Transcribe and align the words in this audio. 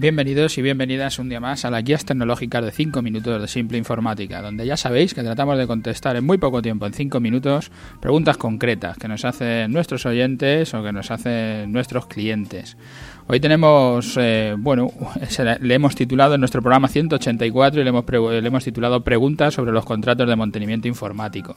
Bienvenidos 0.00 0.56
y 0.56 0.62
bienvenidas 0.62 1.18
un 1.18 1.28
día 1.28 1.40
más 1.40 1.66
a 1.66 1.70
las 1.70 1.84
guías 1.84 2.06
tecnológicas 2.06 2.64
de 2.64 2.70
5 2.70 3.02
minutos 3.02 3.38
de 3.38 3.46
Simple 3.46 3.76
Informática, 3.76 4.40
donde 4.40 4.64
ya 4.64 4.78
sabéis 4.78 5.12
que 5.12 5.22
tratamos 5.22 5.58
de 5.58 5.66
contestar 5.66 6.16
en 6.16 6.24
muy 6.24 6.38
poco 6.38 6.62
tiempo, 6.62 6.86
en 6.86 6.94
5 6.94 7.20
minutos, 7.20 7.70
preguntas 8.00 8.38
concretas 8.38 8.96
que 8.96 9.08
nos 9.08 9.26
hacen 9.26 9.70
nuestros 9.70 10.06
oyentes 10.06 10.72
o 10.72 10.82
que 10.82 10.92
nos 10.92 11.10
hacen 11.10 11.70
nuestros 11.70 12.06
clientes. 12.06 12.78
Hoy 13.26 13.40
tenemos, 13.40 14.16
eh, 14.18 14.54
bueno, 14.56 14.90
le 15.60 15.74
hemos 15.74 15.94
titulado 15.94 16.32
en 16.32 16.40
nuestro 16.40 16.62
programa 16.62 16.88
184 16.88 17.82
y 17.82 17.84
le 17.84 17.90
hemos, 17.90 18.64
titulado 18.64 19.04
Preguntas 19.04 19.52
sobre 19.52 19.70
los 19.70 19.84
contratos 19.84 20.26
de 20.26 20.34
mantenimiento 20.34 20.88
informático. 20.88 21.56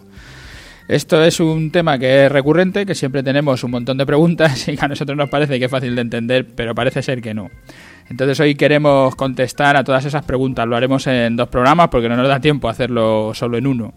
Esto 0.90 1.24
es 1.24 1.40
un 1.40 1.72
tema 1.72 1.98
que 1.98 2.26
es 2.26 2.30
recurrente, 2.30 2.86
que 2.86 2.94
siempre 2.94 3.24
tenemos 3.24 3.64
un 3.64 3.72
montón 3.72 3.98
de 3.98 4.06
preguntas 4.06 4.68
y 4.68 4.76
que 4.76 4.84
a 4.84 4.90
nosotros 4.90 5.18
nos 5.18 5.30
parece 5.30 5.60
que 5.60 5.66
es 5.66 5.72
fácil 5.72 5.96
de 5.96 6.02
entender, 6.02 6.46
pero 6.54 6.76
parece 6.76 7.02
ser 7.02 7.22
que 7.22 7.34
no. 7.34 7.50
Entonces 8.10 8.40
hoy 8.40 8.56
queremos 8.56 9.16
contestar 9.16 9.78
a 9.78 9.84
todas 9.84 10.06
esas 10.06 10.24
preguntas. 10.24 10.68
Lo 10.68 10.76
haremos 10.76 11.08
en 11.08 11.36
dos 11.36 11.50
programas 11.50 11.90
porque 11.90 12.10
no 12.10 12.16
nos 12.16 12.28
da 12.28 12.40
tiempo 12.40 12.70
hacerlo 12.70 13.34
solo 13.34 13.58
en 13.58 13.68
uno. 13.68 13.94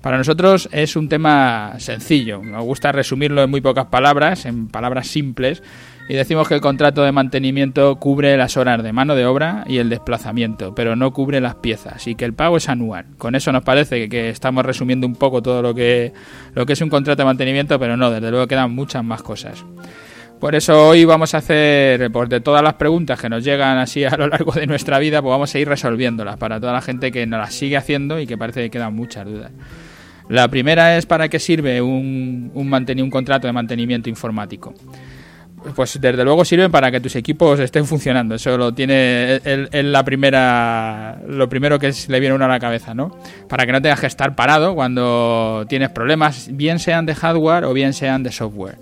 Para 0.00 0.16
nosotros 0.16 0.68
es 0.72 0.94
un 0.94 1.08
tema 1.08 1.74
sencillo. 1.78 2.40
Nos 2.42 2.64
gusta 2.64 2.92
resumirlo 2.92 3.42
en 3.42 3.50
muy 3.50 3.60
pocas 3.60 3.86
palabras, 3.86 4.46
en 4.46 4.68
palabras 4.68 5.08
simples. 5.08 5.62
Y 6.08 6.14
decimos 6.14 6.48
que 6.48 6.54
el 6.54 6.62
contrato 6.62 7.02
de 7.02 7.12
mantenimiento 7.12 7.96
cubre 7.96 8.36
las 8.38 8.56
horas 8.56 8.82
de 8.82 8.94
mano 8.94 9.14
de 9.14 9.26
obra 9.26 9.64
y 9.66 9.76
el 9.76 9.90
desplazamiento, 9.90 10.74
pero 10.74 10.96
no 10.96 11.12
cubre 11.12 11.38
las 11.38 11.56
piezas 11.56 12.06
y 12.06 12.14
que 12.14 12.24
el 12.24 12.32
pago 12.32 12.56
es 12.56 12.70
anual. 12.70 13.04
Con 13.18 13.34
eso 13.34 13.52
nos 13.52 13.62
parece 13.62 14.08
que, 14.08 14.30
estamos 14.30 14.64
resumiendo 14.64 15.06
un 15.06 15.16
poco 15.16 15.42
todo 15.42 15.60
lo 15.60 15.74
que, 15.74 16.14
lo 16.54 16.64
que 16.64 16.72
es 16.72 16.80
un 16.80 16.88
contrato 16.88 17.20
de 17.20 17.26
mantenimiento, 17.26 17.78
pero 17.78 17.98
no, 17.98 18.10
desde 18.10 18.30
luego 18.30 18.46
quedan 18.46 18.74
muchas 18.74 19.04
más 19.04 19.22
cosas. 19.22 19.62
Por 20.40 20.54
eso 20.54 20.88
hoy 20.88 21.04
vamos 21.04 21.34
a 21.34 21.38
hacer, 21.38 22.12
pues 22.12 22.28
de 22.28 22.40
todas 22.40 22.62
las 22.62 22.74
preguntas 22.74 23.20
que 23.20 23.28
nos 23.28 23.42
llegan 23.42 23.76
así 23.78 24.04
a 24.04 24.16
lo 24.16 24.28
largo 24.28 24.52
de 24.52 24.66
nuestra 24.68 24.98
vida, 25.00 25.20
pues 25.20 25.30
vamos 25.30 25.52
a 25.52 25.58
ir 25.58 25.68
resolviéndolas 25.68 26.36
para 26.36 26.60
toda 26.60 26.72
la 26.72 26.80
gente 26.80 27.10
que 27.10 27.26
nos 27.26 27.40
las 27.40 27.54
sigue 27.54 27.76
haciendo 27.76 28.20
y 28.20 28.26
que 28.26 28.38
parece 28.38 28.62
que 28.62 28.70
quedan 28.70 28.94
muchas 28.94 29.26
dudas. 29.26 29.50
La 30.28 30.46
primera 30.46 30.96
es 30.96 31.06
para 31.06 31.28
qué 31.28 31.40
sirve 31.40 31.82
un, 31.82 32.52
un, 32.54 33.10
contrato 33.10 33.46
de 33.48 33.52
mantenimiento 33.52 34.08
informático. 34.08 34.74
Pues 35.74 35.98
desde 36.00 36.22
luego 36.22 36.44
sirve 36.44 36.68
para 36.70 36.92
que 36.92 37.00
tus 37.00 37.16
equipos 37.16 37.58
estén 37.58 37.84
funcionando. 37.84 38.36
Eso 38.36 38.56
lo 38.56 38.72
tiene 38.72 39.40
el, 39.44 39.90
la 39.90 40.04
primera, 40.04 41.20
lo 41.26 41.48
primero 41.48 41.80
que 41.80 41.92
le 42.08 42.20
viene 42.20 42.34
uno 42.36 42.44
a 42.44 42.48
la 42.48 42.60
cabeza, 42.60 42.94
¿no? 42.94 43.18
Para 43.48 43.66
que 43.66 43.72
no 43.72 43.82
tengas 43.82 44.00
que 44.00 44.06
estar 44.06 44.36
parado 44.36 44.76
cuando 44.76 45.66
tienes 45.68 45.88
problemas, 45.88 46.48
bien 46.52 46.78
sean 46.78 47.06
de 47.06 47.16
hardware 47.16 47.64
o 47.64 47.72
bien 47.72 47.92
sean 47.92 48.22
de 48.22 48.30
software 48.30 48.76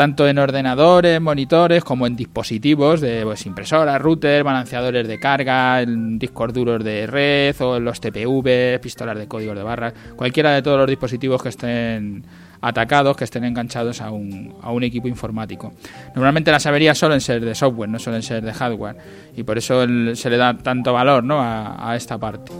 tanto 0.00 0.26
en 0.26 0.38
ordenadores, 0.38 1.20
monitores, 1.20 1.84
como 1.84 2.06
en 2.06 2.16
dispositivos 2.16 3.02
de 3.02 3.20
pues, 3.22 3.44
impresoras, 3.44 4.00
routers, 4.00 4.42
balanceadores 4.42 5.06
de 5.06 5.18
carga, 5.18 5.84
discos 5.84 6.54
duros 6.54 6.82
de 6.82 7.06
red 7.06 7.54
o 7.60 7.76
en 7.76 7.84
los 7.84 8.00
TPV, 8.00 8.80
pistolas 8.80 9.18
de 9.18 9.28
códigos 9.28 9.54
de 9.54 9.62
barras, 9.62 9.92
cualquiera 10.16 10.52
de 10.52 10.62
todos 10.62 10.78
los 10.78 10.88
dispositivos 10.88 11.42
que 11.42 11.50
estén 11.50 12.24
atacados, 12.62 13.14
que 13.14 13.24
estén 13.24 13.44
enganchados 13.44 14.00
a 14.00 14.10
un, 14.10 14.54
a 14.62 14.72
un 14.72 14.84
equipo 14.84 15.06
informático. 15.06 15.74
Normalmente 16.14 16.50
las 16.50 16.64
averías 16.64 16.96
suelen 16.96 17.20
ser 17.20 17.44
de 17.44 17.54
software, 17.54 17.90
no 17.90 17.98
suelen 17.98 18.22
ser 18.22 18.42
de 18.42 18.54
hardware, 18.54 18.96
y 19.36 19.42
por 19.42 19.58
eso 19.58 19.84
se 20.14 20.30
le 20.30 20.38
da 20.38 20.56
tanto 20.56 20.94
valor 20.94 21.22
¿no? 21.22 21.42
a 21.42 21.94
esta 21.94 22.16
parte. 22.16 22.50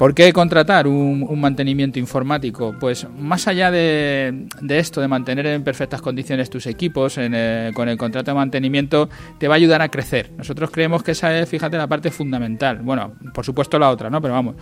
¿Por 0.00 0.14
qué 0.14 0.32
contratar 0.32 0.86
un, 0.86 1.38
mantenimiento 1.38 1.98
informático? 1.98 2.74
Pues 2.80 3.06
más 3.18 3.46
allá 3.46 3.70
de, 3.70 4.46
esto, 4.70 5.02
de 5.02 5.08
mantener 5.08 5.44
en 5.44 5.62
perfectas 5.62 6.00
condiciones 6.00 6.48
tus 6.48 6.66
equipos 6.66 7.18
en 7.18 7.74
con 7.74 7.86
el 7.86 7.98
contrato 7.98 8.30
de 8.30 8.34
mantenimiento, 8.34 9.10
te 9.36 9.46
va 9.46 9.56
a 9.56 9.58
ayudar 9.58 9.82
a 9.82 9.90
crecer. 9.90 10.30
Nosotros 10.38 10.70
creemos 10.70 11.02
que 11.02 11.10
esa 11.10 11.38
es, 11.38 11.46
fíjate, 11.46 11.76
la 11.76 11.86
parte 11.86 12.10
fundamental. 12.10 12.78
Bueno, 12.78 13.12
por 13.34 13.44
supuesto 13.44 13.78
la 13.78 13.90
otra, 13.90 14.08
¿no? 14.08 14.22
Pero 14.22 14.32
vamos, 14.32 14.54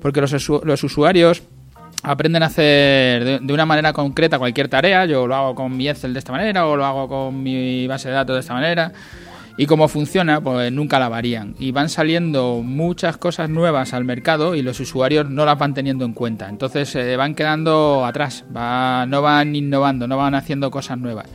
porque 0.00 0.20
los, 0.20 0.48
los 0.48 0.84
usuarios 0.84 1.42
aprenden 2.04 2.44
a 2.44 2.46
hacer 2.46 3.40
de, 3.40 3.52
una 3.52 3.66
manera 3.66 3.92
concreta 3.92 4.38
cualquier 4.38 4.68
tarea. 4.68 5.06
Yo 5.06 5.26
lo 5.26 5.34
hago 5.34 5.56
con 5.56 5.76
mi 5.76 5.88
Excel 5.88 6.12
de 6.12 6.20
esta 6.20 6.30
manera 6.30 6.68
o 6.68 6.76
lo 6.76 6.84
hago 6.84 7.08
con 7.08 7.42
mi 7.42 7.88
base 7.88 8.10
de 8.10 8.14
datos 8.14 8.36
de 8.36 8.40
esta 8.40 8.54
manera. 8.54 8.92
Y 9.56 9.66
como 9.66 9.86
funciona, 9.86 10.40
pues 10.40 10.72
nunca 10.72 10.98
la 10.98 11.08
varían. 11.08 11.54
Y 11.60 11.70
van 11.70 11.88
saliendo 11.88 12.60
muchas 12.64 13.16
cosas 13.16 13.48
nuevas 13.48 13.94
al 13.94 14.04
mercado 14.04 14.56
y 14.56 14.62
los 14.62 14.80
usuarios 14.80 15.30
no 15.30 15.44
las 15.44 15.58
van 15.58 15.74
teniendo 15.74 16.04
en 16.04 16.12
cuenta. 16.12 16.48
Entonces 16.48 16.88
se 16.88 17.16
van 17.16 17.36
quedando 17.36 18.04
atrás, 18.04 18.44
no 18.50 19.22
van 19.22 19.54
innovando, 19.54 20.08
no 20.08 20.16
van 20.16 20.34
haciendo 20.34 20.72
cosas 20.72 20.98
nuevas. 20.98 21.26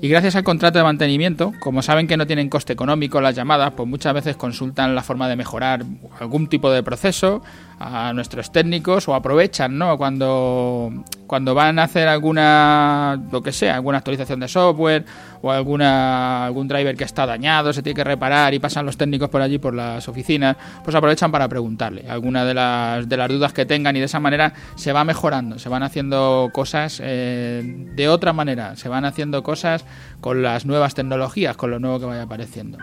Y 0.00 0.08
gracias 0.08 0.36
al 0.36 0.44
contrato 0.44 0.78
de 0.78 0.84
mantenimiento, 0.84 1.52
como 1.58 1.82
saben 1.82 2.06
que 2.06 2.16
no 2.16 2.26
tienen 2.26 2.48
coste 2.48 2.72
económico 2.72 3.20
las 3.20 3.34
llamadas, 3.34 3.72
pues 3.72 3.88
muchas 3.88 4.14
veces 4.14 4.36
consultan 4.36 4.94
la 4.94 5.02
forma 5.02 5.28
de 5.28 5.34
mejorar 5.34 5.84
algún 6.20 6.46
tipo 6.46 6.70
de 6.70 6.84
proceso 6.84 7.42
a 7.80 8.12
nuestros 8.12 8.52
técnicos 8.52 9.08
o 9.08 9.14
aprovechan, 9.14 9.76
¿no? 9.76 9.98
Cuando, 9.98 10.92
cuando 11.28 11.54
van 11.54 11.78
a 11.78 11.84
hacer 11.84 12.08
alguna, 12.08 13.22
lo 13.30 13.42
que 13.42 13.52
sea, 13.52 13.76
alguna 13.76 13.98
actualización 13.98 14.40
de 14.40 14.48
software 14.48 15.04
o 15.42 15.52
alguna, 15.52 16.46
algún 16.46 16.66
driver 16.66 16.96
que 16.96 17.04
está 17.04 17.26
dañado, 17.26 17.72
se 17.72 17.82
tiene 17.82 17.94
que 17.94 18.02
reparar 18.02 18.54
y 18.54 18.58
pasan 18.58 18.84
los 18.84 18.96
técnicos 18.96 19.28
por 19.28 19.40
allí, 19.40 19.58
por 19.58 19.74
las 19.74 20.08
oficinas, 20.08 20.56
pues 20.82 20.96
aprovechan 20.96 21.30
para 21.30 21.46
preguntarle 21.46 22.08
alguna 22.08 22.44
de 22.44 22.54
las, 22.54 23.08
de 23.08 23.16
las 23.16 23.28
dudas 23.28 23.52
que 23.52 23.66
tengan 23.66 23.94
y 23.94 24.00
de 24.00 24.06
esa 24.06 24.18
manera 24.18 24.54
se 24.74 24.92
va 24.92 25.04
mejorando, 25.04 25.58
se 25.58 25.68
van 25.68 25.84
haciendo 25.84 26.50
cosas 26.52 27.00
eh, 27.04 27.62
de 27.94 28.08
otra 28.08 28.32
manera, 28.32 28.74
se 28.74 28.88
van 28.88 29.04
haciendo 29.04 29.42
cosas 29.42 29.84
con 30.20 30.42
las 30.42 30.66
nuevas 30.66 30.94
tecnologías, 30.94 31.56
con 31.56 31.70
lo 31.70 31.78
nuevo 31.78 32.00
que 32.00 32.06
vaya 32.06 32.22
apareciendo. 32.22 32.78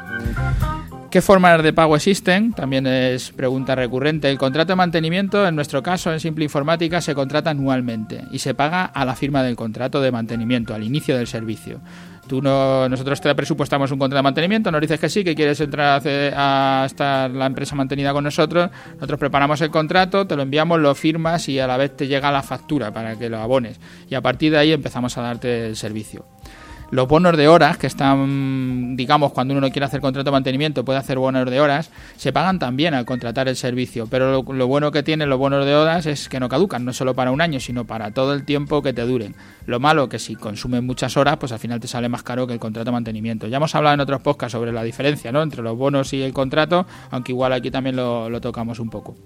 ¿Qué 1.16 1.22
formas 1.22 1.64
de 1.64 1.72
pago 1.72 1.96
existen? 1.96 2.52
También 2.52 2.86
es 2.86 3.32
pregunta 3.32 3.74
recurrente. 3.74 4.30
El 4.30 4.38
contrato 4.38 4.74
de 4.74 4.76
mantenimiento, 4.76 5.48
en 5.48 5.56
nuestro 5.56 5.82
caso, 5.82 6.12
en 6.12 6.20
Simple 6.20 6.44
Informática, 6.44 7.00
se 7.00 7.16
contrata 7.16 7.52
anualmente 7.52 8.26
y 8.32 8.40
se 8.40 8.54
paga 8.54 8.84
a 8.84 9.06
la 9.06 9.16
firma 9.16 9.42
del 9.42 9.56
contrato 9.56 10.02
de 10.02 10.12
mantenimiento, 10.12 10.76
al 10.76 10.84
inicio 10.84 11.16
del 11.16 11.28
servicio. 11.28 11.80
Tú 12.28 12.42
no, 12.42 12.90
nosotros 12.90 13.22
te 13.22 13.34
presupuestamos 13.34 13.94
un 13.94 13.98
contrato 13.98 14.18
de 14.18 14.24
mantenimiento, 14.24 14.70
nos 14.72 14.82
dices 14.82 15.00
que 15.00 15.08
sí, 15.08 15.24
que 15.24 15.36
quieres 15.36 15.62
entrar 15.62 16.02
a, 16.06 16.82
a, 16.82 16.86
estar 16.86 17.32
la 17.32 17.46
empresa 17.46 17.76
mantenida 17.76 18.12
con 18.12 18.26
nosotros, 18.26 18.70
nosotros 18.96 19.18
preparamos 19.18 19.62
el 19.62 19.70
contrato, 19.70 20.28
te 20.28 20.36
lo 20.36 20.42
enviamos, 20.42 20.82
lo 20.82 20.94
firmas 20.96 21.48
y 21.48 21.60
a 21.60 21.68
la 21.68 21.78
vez 21.78 21.96
te 21.96 22.08
llega 22.08 22.30
la 22.30 22.44
factura 22.44 22.92
para 22.92 23.18
que 23.18 23.30
lo 23.30 23.38
abones. 23.38 23.80
Y 24.10 24.16
a 24.16 24.22
partir 24.22 24.52
de 24.52 24.58
ahí 24.58 24.74
empezamos 24.74 25.18
a 25.18 25.22
darte 25.22 25.68
el 25.68 25.78
servicio. 25.78 26.26
Los 26.96 27.10
bonos 27.10 27.36
de 27.36 27.50
horas, 27.50 27.78
que 27.78 27.88
están, 27.88 28.96
digamos, 28.96 29.34
cuando 29.34 29.52
uno 29.52 29.60
no 29.60 29.70
quiere 29.70 29.86
hacer 29.86 30.00
contrato 30.00 30.30
de 30.30 30.32
mantenimiento, 30.32 30.86
puede 30.86 30.98
hacer 30.98 31.18
bonos 31.18 31.52
de 31.52 31.60
horas, 31.60 31.92
se 32.16 32.32
pagan 32.32 32.58
también 32.58 32.94
al 32.94 33.04
contratar 33.04 33.50
el 33.50 33.58
servicio. 33.58 34.08
Pero 34.08 34.42
lo, 34.42 34.68
bueno 34.68 34.92
que 34.92 35.04
tienen 35.04 35.28
los 35.28 35.38
bonos 35.38 35.66
de 35.66 35.76
horas 35.76 36.06
es 36.06 36.30
que 36.30 36.40
no 36.40 36.48
caducan, 36.48 36.86
no 36.86 36.94
solo 36.94 37.14
para 37.14 37.32
un 37.32 37.42
año, 37.42 37.60
sino 37.60 37.84
para 37.84 38.12
todo 38.12 38.34
el 38.34 38.46
tiempo 38.46 38.82
que 38.82 38.94
te 38.94 39.02
duren. 39.02 39.36
Lo 39.66 39.82
malo 39.82 40.08
que 40.08 40.20
si 40.20 40.36
consumen 40.36 40.86
muchas 40.86 41.18
horas, 41.18 41.36
pues 41.36 41.52
al 41.52 41.60
final 41.60 41.82
te 41.82 41.90
sale 41.90 42.08
más 42.08 42.24
caro 42.24 42.48
que 42.48 42.54
el 42.54 42.60
contrato 42.60 42.86
de 42.86 42.94
mantenimiento. 42.94 43.48
Ya 43.48 43.58
hemos 43.58 43.76
hablado 43.76 43.96
en 43.96 44.00
otros 44.00 44.22
podcasts 44.22 44.54
sobre 44.54 44.72
la 44.72 44.82
diferencia 44.82 45.34
¿no? 45.34 45.44
entre 45.44 45.62
los 45.62 45.78
bonos 45.78 46.14
y 46.14 46.22
el 46.22 46.32
contrato, 46.32 46.88
aunque 47.12 47.34
igual 47.34 47.52
aquí 47.52 47.72
también 47.72 47.98
lo 47.98 48.40
tocamos 48.40 48.80
un 48.80 48.90
poco. 48.90 49.18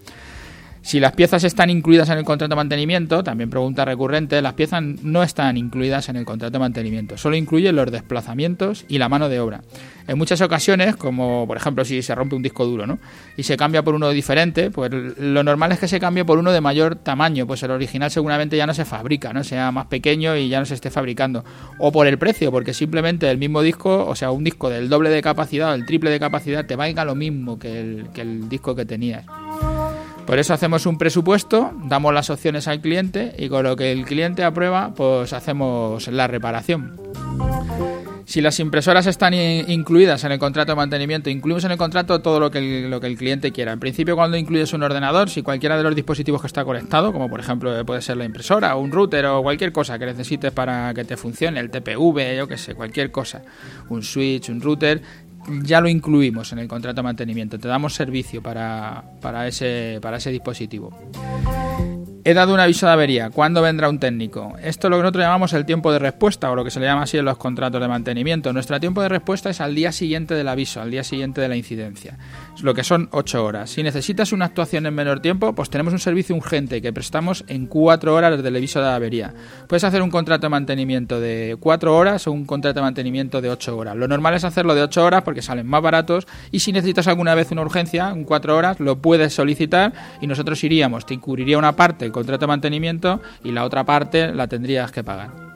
Si 0.89 1.00
las 1.00 1.11
piezas 1.11 1.44
están 1.44 1.69
incluidas 1.69 2.09
en 2.09 2.17
el 2.17 2.23
contrato 2.23 2.50
de 2.50 2.55
mantenimiento, 2.55 3.23
también 3.23 3.51
pregunta 3.51 3.85
recurrente, 3.85 4.41
las 4.41 4.55
piezas 4.55 4.81
no 4.81 5.22
están 5.22 5.55
incluidas 5.55 6.09
en 6.09 6.16
el 6.16 6.25
contrato 6.25 6.53
de 6.53 6.57
mantenimiento, 6.57 7.16
solo 7.16 7.35
incluyen 7.35 7.75
los 7.75 7.91
desplazamientos 7.91 8.85
y 8.88 8.97
la 8.97 9.07
mano 9.07 9.29
de 9.29 9.39
obra. 9.39 9.61
En 10.07 10.17
muchas 10.17 10.41
ocasiones, 10.41 10.95
como 10.95 11.45
por 11.45 11.57
ejemplo 11.57 11.85
si 11.85 12.01
se 12.01 12.16
rompe 12.16 12.35
un 12.35 12.41
disco 12.41 12.66
duro 12.66 12.88
¿no? 12.88 12.97
y 13.38 13.44
se 13.44 13.55
cambia 13.55 13.83
por 13.83 13.94
uno 13.94 14.09
diferente, 14.09 14.72
pues 14.72 14.89
lo 14.91 15.44
normal 15.44 15.72
es 15.73 15.77
que 15.77 15.88
se 15.88 16.00
cambie 16.00 16.25
por 16.25 16.39
uno 16.39 16.51
de 16.51 16.59
mayor 16.59 16.95
tamaño, 16.95 17.45
pues 17.45 17.61
el 17.61 17.69
original 17.69 18.09
seguramente 18.09 18.57
ya 18.57 18.66
no 18.66 18.73
se 18.73 18.83
fabrica, 18.83 19.31
¿no? 19.31 19.44
sea 19.44 19.71
más 19.71 19.85
pequeño 19.85 20.35
y 20.38 20.50
ya 20.50 20.57
no 20.57 20.66
se 20.66 20.73
esté 20.73 20.89
fabricando. 20.89 21.45
O 21.77 21.91
por 21.91 22.07
el 22.07 22.17
precio, 22.17 22.50
porque 22.50 22.73
simplemente 22.73 23.29
el 23.29 23.38
mismo 23.38 23.61
disco, 23.61 24.07
o 24.07 24.15
sea, 24.15 24.31
un 24.31 24.44
disco 24.44 24.71
del 24.71 24.89
doble 24.89 25.12
de 25.12 25.21
capacidad 25.21 25.69
o 25.69 25.75
el 25.75 25.85
triple 25.85 26.09
de 26.09 26.19
capacidad, 26.19 26.65
te 26.65 26.75
valga 26.75 27.06
lo 27.06 27.13
mismo 27.13 27.59
que 27.59 27.80
el, 27.80 28.07
que 28.12 28.21
el 28.21 28.50
disco 28.50 28.74
que 28.74 28.85
tenías. 28.85 29.27
Por 30.30 30.38
eso 30.38 30.54
hacemos 30.54 30.86
un 30.86 31.00
presupuesto, 31.00 31.72
damos 31.86 32.14
las 32.14 32.30
opciones 32.30 32.68
al 32.68 32.81
cliente 32.81 33.34
y 33.40 33.50
con 33.50 33.64
lo 33.64 33.76
que 33.76 33.92
el 33.92 34.06
cliente 34.06 34.44
aprueba, 34.44 34.94
pues 34.96 35.34
hacemos 35.34 36.08
la 36.08 36.28
reparación. 36.28 37.02
Si 38.26 38.40
las 38.40 38.60
impresoras 38.60 39.08
están 39.08 39.34
incluidas 39.34 40.24
en 40.26 40.31
el 40.31 40.38
contrato 40.38 40.74
de 40.74 40.76
mantenimiento, 40.76 41.31
incluimos 41.31 41.64
en 41.64 41.72
el 41.72 41.80
contrato 41.80 42.22
todo 42.22 42.40
lo 42.40 42.52
que, 42.52 42.60
el, 42.60 42.92
lo 42.92 43.00
que 43.00 43.08
el 43.08 43.18
cliente 43.18 43.52
quiera. 43.52 43.74
En 43.74 43.80
principio, 43.80 44.16
cuando 44.16 44.38
incluyes 44.38 44.72
un 44.72 44.84
ordenador, 44.84 45.31
si 45.31 45.42
cualquiera 45.42 45.78
de 45.78 45.81
los 45.81 45.96
dispositivos 45.96 46.42
que 46.42 46.46
está 46.46 46.64
conectado, 46.64 47.12
como 47.12 47.28
por 47.28 47.40
ejemplo 47.40 47.84
puede 47.84 48.04
ser 48.04 48.18
la 48.18 48.26
impresora, 48.26 48.76
o 48.76 48.81
un 48.81 48.92
router 48.92 49.26
o 49.26 49.42
cualquier 49.42 49.72
cosa 49.72 49.98
que 49.98 50.06
necesites 50.06 50.52
para 50.52 50.94
que 50.94 51.06
te 51.06 51.18
funcione, 51.18 51.60
el 51.60 51.72
TPV, 51.72 52.38
yo 52.38 52.48
qué 52.48 52.60
sé, 52.60 52.76
cualquier 52.76 53.10
cosa, 53.10 53.42
un 53.90 54.04
switch, 54.04 54.50
un 54.50 54.62
router, 54.62 55.02
ya 55.63 55.81
lo 55.81 55.89
incluimos 55.89 56.51
en 56.53 56.59
el 56.59 56.68
contrato 56.68 56.97
de 56.97 57.03
mantenimiento, 57.03 57.59
te 57.59 57.68
damos 57.68 57.94
servicio 57.94 58.41
para, 58.41 59.03
para, 59.21 59.47
ese, 59.47 60.00
para 60.01 60.18
ese 60.18 60.31
dispositivo. 60.31 60.91
He 62.30 62.36
dado 62.36 62.54
un 62.54 62.60
aviso 62.60 62.86
de 62.86 62.92
avería. 62.92 63.31
¿Cuándo 63.31 63.64
vendrá 63.64 63.90
un 63.90 63.98
técnico? 63.98 64.54
Esto 64.62 64.86
es 64.86 64.92
lo 64.92 64.98
que 64.98 65.02
nosotros 65.02 65.24
llamamos 65.24 65.52
el 65.54 65.66
tiempo 65.66 65.92
de 65.92 65.98
respuesta 65.98 66.52
o 66.52 66.56
lo 66.56 66.64
que 66.64 66.70
se 66.70 66.80
le 66.80 66.86
llama 66.86 67.02
así 67.02 67.18
en 67.18 67.26
los 67.26 67.40
contratos 67.40 67.81
de 67.81 67.88
mantenimiento. 67.88 68.54
Nuestro 68.54 68.80
tiempo 68.80 69.02
de 69.02 69.10
respuesta 69.10 69.50
es 69.50 69.60
al 69.62 69.74
día 69.74 69.92
siguiente 69.92 70.36
del 70.36 70.48
aviso, 70.48 70.80
al 70.80 70.92
día 70.92 71.04
siguiente 71.04 71.42
de 71.42 71.48
la 71.48 71.56
incidencia. 71.56 72.20
Es 72.54 72.62
lo 72.62 72.76
que 72.76 72.84
son 72.84 73.10
8 73.14 73.44
horas. 73.44 73.72
Si 73.72 73.81
necesitas 73.81 74.31
una 74.31 74.46
actuación 74.46 74.86
en 74.86 74.94
menor 74.94 75.22
tiempo, 75.22 75.54
pues 75.56 75.72
tenemos 75.72 75.92
un 75.92 75.98
servicio 75.98 76.36
urgente 76.36 76.84
que 76.84 76.94
prestamos 76.94 77.46
en 77.48 77.66
4 77.66 78.14
horas 78.14 78.38
desde 78.38 78.50
el 78.50 78.58
aviso 78.58 78.80
de 78.80 78.90
avería. 78.90 79.34
Puedes 79.68 79.84
hacer 79.84 80.04
un 80.04 80.12
contrato 80.12 80.46
de 80.46 80.50
mantenimiento 80.50 81.20
de 81.20 81.58
4 81.60 81.98
horas 81.98 82.28
o 82.28 82.31
un 82.31 82.46
contrato 82.46 82.76
de 82.76 82.84
mantenimiento 82.84 83.42
de 83.42 83.50
8 83.50 83.76
horas. 83.76 83.96
Lo 83.96 84.08
normal 84.08 84.36
es 84.36 84.44
hacerlo 84.44 84.76
de 84.76 84.84
8 84.84 85.04
horas 85.04 85.24
porque 85.24 85.42
salen 85.42 85.66
más 85.66 85.81
baratos 85.81 86.28
y 86.52 86.60
si 86.60 86.74
necesitas 86.74 87.08
alguna 87.08 87.34
vez 87.34 87.50
una 87.50 87.64
urgencia, 87.64 88.12
en 88.12 88.24
4 88.24 88.56
horas, 88.56 88.80
lo 88.80 89.00
puedes 89.00 89.34
solicitar 89.34 89.94
y 90.22 90.28
nosotros 90.28 90.64
iríamos, 90.64 91.08
te 91.08 91.18
cubriría 91.20 91.58
una 91.58 91.76
parte 91.76 92.12
contrato 92.19 92.45
de 92.45 92.48
mantenimiento 92.48 93.21
y 93.44 93.51
la 93.51 93.63
otra 93.63 93.83
parte 93.83 94.33
la 94.33 94.48
tendrías 94.48 94.92
que 94.92 95.04
pagar. 95.04 95.50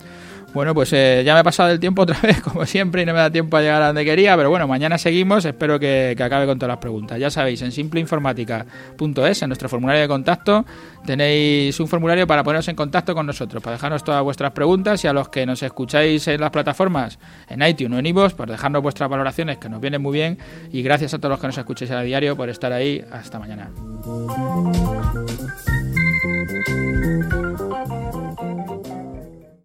Bueno, 0.54 0.75
pues 0.75 0.94
eh, 0.94 1.24
ya 1.25 1.33
me 1.33 1.39
he 1.39 1.44
pasado 1.44 1.71
el 1.71 1.80
tiempo 1.80 2.01
otra 2.04 2.19
vez, 2.21 2.42
como 2.42 2.65
siempre, 2.65 3.01
y 3.01 3.06
no 3.06 3.13
me 3.13 3.19
da 3.19 3.31
tiempo 3.31 3.57
a 3.57 3.62
llegar 3.62 3.81
a 3.81 3.88
donde 3.88 4.06
quería, 4.06 4.38
pero 4.38 4.50
bueno, 4.50 4.68
mañana 4.68 4.98
seguimos, 4.98 5.45
espero 5.45 5.80
que, 5.80 6.12
acabe 6.12 6.45
con 6.45 6.60
todas 6.60 6.69
las 6.69 6.77
preguntas. 6.77 7.19
Ya 7.19 7.31
sabéis, 7.31 7.62
en 7.63 7.71
simpleinformática.es, 7.71 9.42
en 9.42 9.50
nuestro 9.50 9.68
formulario 9.68 10.04
de 10.04 10.07
contacto, 10.07 10.63
tenéis 11.06 11.80
un 11.80 11.88
formulario 11.88 12.27
para 12.27 12.44
poneros 12.44 12.68
en 12.68 12.75
contacto 12.75 13.15
con 13.15 13.25
nosotros, 13.25 13.63
para 13.63 13.77
dejarnos 13.77 14.04
todas 14.04 14.21
vuestras 14.24 14.51
preguntas 14.51 15.04
y 15.04 15.07
a 15.07 15.13
los 15.13 15.30
que 15.30 15.45
nos 15.45 15.63
escucháis 15.63 16.27
en 16.27 16.39
las 16.39 16.51
plataformas, 16.51 17.18
en 17.50 17.63
iTunes 17.63 17.95
o 17.95 18.00
en 18.00 18.06
iVoox, 18.06 18.33
por 18.36 18.50
dejarnos 18.50 18.83
vuestras 18.83 19.10
valoraciones, 19.10 19.57
que 19.57 19.69
nos 19.69 19.81
vienen 19.81 20.01
muy 20.01 20.13
bien, 20.13 20.38
y 20.71 20.83
gracias 20.83 21.15
a 21.15 21.18
todos 21.18 21.31
los 21.31 21.39
que 21.39 21.48
nos 21.48 21.57
escucháis 21.57 21.89
a 21.89 22.01
diario 22.01 22.38
por 22.38 22.50
estar 22.50 22.71
ahí. 22.71 23.04
Hasta 23.12 23.39
mañana. 23.39 23.71